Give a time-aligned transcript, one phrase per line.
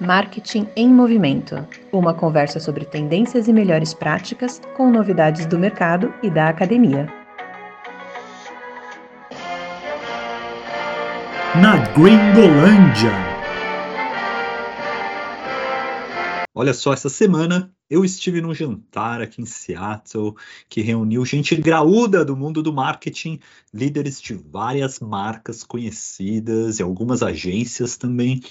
[0.00, 1.62] Marketing em Movimento
[1.92, 7.06] uma conversa sobre tendências e melhores práticas com novidades do mercado e da academia.
[11.60, 13.29] Na Gringolândia.
[16.60, 20.34] Olha só, essa semana eu estive num jantar aqui em Seattle
[20.68, 23.40] que reuniu gente graúda do mundo do marketing,
[23.72, 28.42] líderes de várias marcas conhecidas e algumas agências também.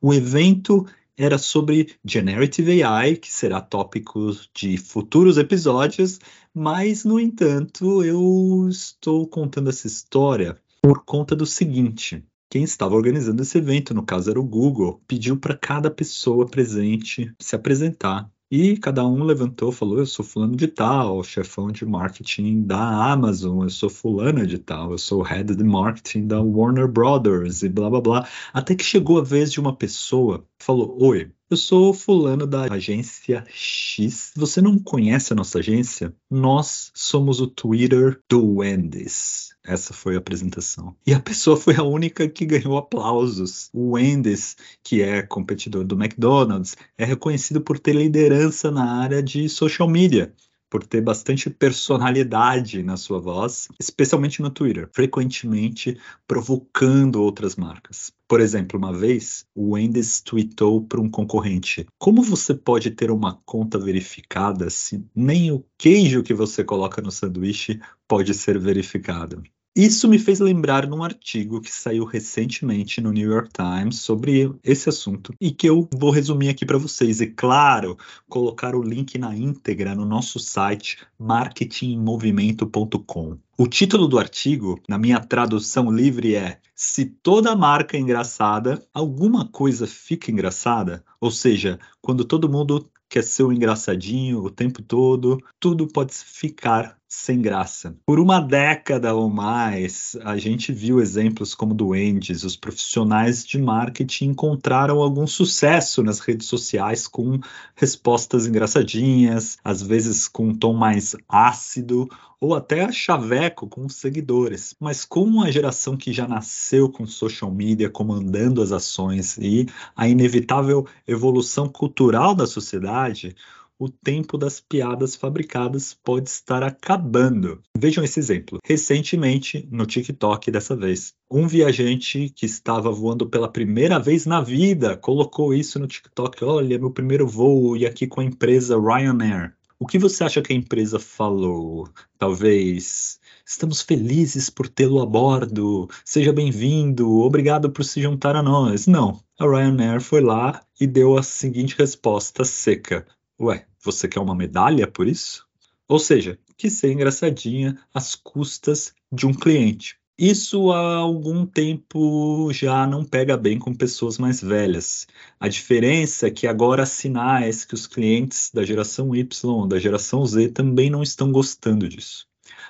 [0.00, 6.18] O evento era sobre Generative AI, que será tópico de futuros episódios,
[6.54, 12.24] mas, no entanto, eu estou contando essa história por conta do seguinte.
[12.50, 17.30] Quem estava organizando esse evento, no caso era o Google, pediu para cada pessoa presente
[17.38, 22.62] se apresentar e cada um levantou, falou: Eu sou fulano de tal, chefão de marketing
[22.62, 27.62] da Amazon, eu sou fulana de tal, eu sou head de marketing da Warner Brothers
[27.62, 28.28] e blá blá blá.
[28.52, 33.44] Até que chegou a vez de uma pessoa falou: Oi, eu sou fulano da agência
[33.48, 34.32] X.
[34.36, 36.14] Você não conhece a nossa agência?
[36.30, 39.48] Nós somos o Twitter do Wendy's.
[39.64, 40.94] Essa foi a apresentação.
[41.06, 43.70] E a pessoa foi a única que ganhou aplausos.
[43.72, 49.48] O Wendy's, que é competidor do McDonald's, é reconhecido por ter liderança na área de
[49.48, 50.34] social media
[50.70, 58.12] por ter bastante personalidade na sua voz, especialmente no Twitter, frequentemente provocando outras marcas.
[58.28, 63.40] Por exemplo, uma vez, o Wendy's tweetou para um concorrente: Como você pode ter uma
[63.46, 69.42] conta verificada se nem o queijo que você coloca no sanduíche pode ser verificado?
[69.78, 74.88] Isso me fez lembrar num artigo que saiu recentemente no New York Times sobre esse
[74.88, 77.20] assunto e que eu vou resumir aqui para vocês.
[77.20, 77.96] E claro,
[78.28, 83.38] colocar o link na íntegra no nosso site marketingmovimento.com.
[83.56, 89.46] O título do artigo, na minha tradução livre, é Se toda marca é engraçada, alguma
[89.46, 91.04] coisa fica engraçada?
[91.20, 96.12] Ou seja, quando todo mundo quer ser o um engraçadinho o tempo todo, tudo pode
[96.14, 97.96] ficar sem graça.
[98.04, 103.58] Por uma década ou mais, a gente viu exemplos como do Wendy's, os profissionais de
[103.58, 107.40] marketing encontraram algum sucesso nas redes sociais com
[107.74, 112.06] respostas engraçadinhas, às vezes com um tom mais ácido
[112.40, 114.74] ou até chaveco com os seguidores.
[114.80, 119.66] Mas com uma geração que já nasceu com social media comandando as ações e
[119.96, 123.34] a inevitável evolução cultural da sociedade,
[123.78, 127.62] o tempo das piadas fabricadas pode estar acabando.
[127.76, 128.58] Vejam esse exemplo.
[128.64, 134.96] Recentemente, no TikTok dessa vez, um viajante que estava voando pela primeira vez na vida
[134.96, 136.44] colocou isso no TikTok.
[136.44, 139.57] Olha, meu primeiro voo e aqui com a empresa Ryanair.
[139.80, 141.88] O que você acha que a empresa falou?
[142.18, 148.88] Talvez estamos felizes por tê-lo a bordo, seja bem-vindo, obrigado por se juntar a nós.
[148.88, 153.06] Não, a Ryanair foi lá e deu a seguinte resposta seca:
[153.40, 155.46] Ué, você quer uma medalha por isso?
[155.86, 159.96] Ou seja, que ser engraçadinha às custas de um cliente.
[160.20, 165.06] Isso há algum tempo já não pega bem com pessoas mais velhas.
[165.38, 170.26] A diferença é que agora há sinais que os clientes da geração Y, da geração
[170.26, 172.26] Z, também não estão gostando disso.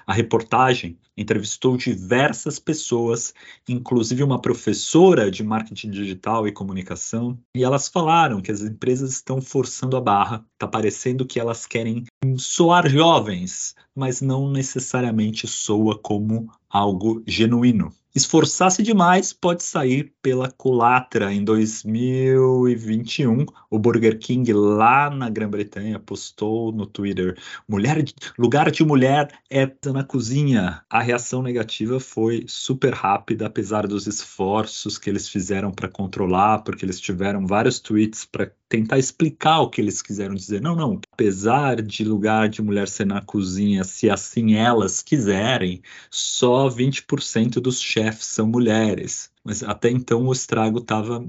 [0.07, 3.33] A reportagem entrevistou diversas pessoas,
[3.67, 9.41] inclusive uma professora de marketing digital e comunicação, e elas falaram que as empresas estão
[9.41, 12.05] forçando a barra, está parecendo que elas querem
[12.37, 21.33] soar jovens, mas não necessariamente soa como algo genuíno esforçar-se demais pode sair pela culatra.
[21.33, 27.39] Em 2021, o Burger King lá na Grã-Bretanha postou no Twitter:
[27.69, 28.05] mulher,
[28.37, 30.83] lugar de mulher é na cozinha.
[30.91, 36.85] A reação negativa foi super rápida, apesar dos esforços que eles fizeram para controlar, porque
[36.85, 40.61] eles tiveram vários tweets para tentar explicar o que eles quiseram dizer.
[40.61, 41.01] Não, não.
[41.13, 47.81] Apesar de lugar de mulher ser na cozinha, se assim elas quiserem, só 20% dos
[47.81, 49.31] chefes são mulheres.
[49.43, 51.25] Mas até então o estrago estava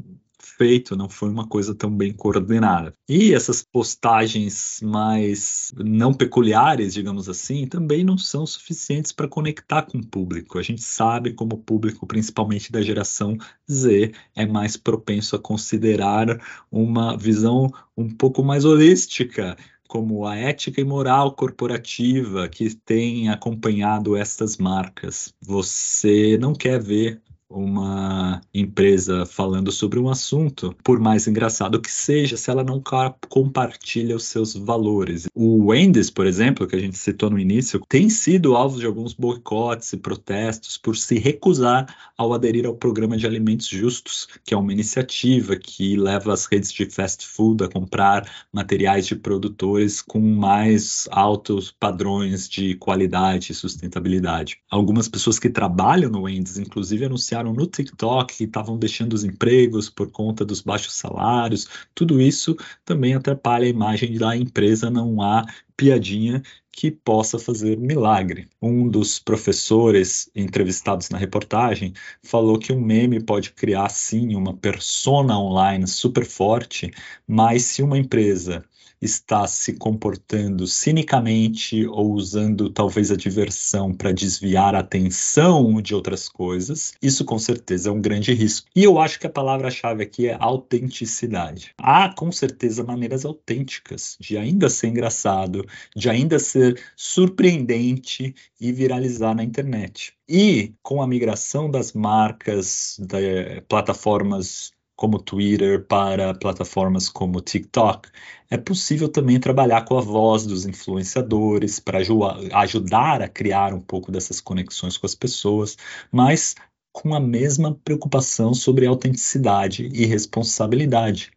[0.57, 2.93] feito, não foi uma coisa tão bem coordenada.
[3.07, 9.97] E essas postagens mais não peculiares, digamos assim, também não são suficientes para conectar com
[9.97, 10.57] o público.
[10.57, 13.37] A gente sabe como o público, principalmente da geração
[13.69, 16.39] Z, é mais propenso a considerar
[16.71, 19.57] uma visão um pouco mais holística
[19.89, 25.33] como a ética e moral corporativa que tem acompanhado estas marcas.
[25.41, 27.19] Você não quer ver
[27.49, 32.81] uma empresa falando sobre um assunto, por mais engraçado que seja, se ela não
[33.27, 35.27] compartilha os seus valores.
[35.33, 39.13] O Wendy's, por exemplo, que a gente citou no início, tem sido alvo de alguns
[39.13, 44.57] boicotes e protestos por se recusar ao aderir ao programa de alimentos justos, que é
[44.57, 50.19] uma iniciativa que leva as redes de fast food a comprar materiais de produtores com
[50.19, 54.57] mais altos padrões de qualidade e sustentabilidade.
[54.69, 59.89] Algumas pessoas que trabalham no Wendy's, inclusive, anunciaram no TikTok que estavam deixando os empregos
[59.89, 61.67] por conta dos baixos salários.
[61.95, 62.55] Tudo isso
[62.85, 65.45] também atrapalha a imagem da empresa, não há
[65.75, 66.41] piadinha
[66.71, 68.47] que possa fazer milagre.
[68.61, 71.93] Um dos professores entrevistados na reportagem
[72.23, 76.91] falou que um meme pode criar sim uma persona online super forte,
[77.27, 78.63] mas se uma empresa
[79.01, 86.27] está se comportando cinicamente ou usando talvez a diversão para desviar a atenção de outras
[86.27, 88.67] coisas, isso com certeza é um grande risco.
[88.75, 91.71] E eu acho que a palavra-chave aqui é autenticidade.
[91.77, 99.33] Há com certeza maneiras autênticas de ainda ser engraçado, de ainda ser surpreendente e viralizar
[99.33, 100.13] na internet.
[100.27, 108.09] E com a migração das marcas, de plataformas como Twitter para plataformas como TikTok,
[108.49, 114.11] é possível também trabalhar com a voz dos influenciadores para ajudar a criar um pouco
[114.11, 115.77] dessas conexões com as pessoas,
[116.11, 116.53] mas
[116.91, 121.31] com a mesma preocupação sobre autenticidade e responsabilidade.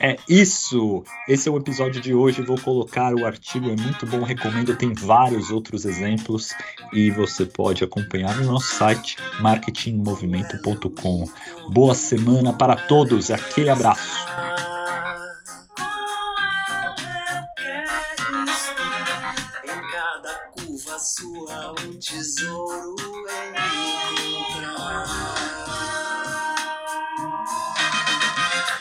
[0.00, 1.02] É isso!
[1.26, 2.42] Esse é o episódio de hoje.
[2.42, 4.76] Vou colocar o artigo, é muito bom, recomendo.
[4.76, 6.54] Tem vários outros exemplos
[6.92, 11.28] e você pode acompanhar no nosso site marketingmovimento.com.
[11.70, 14.26] Boa semana para todos, aquele abraço!
[21.98, 22.97] tesouro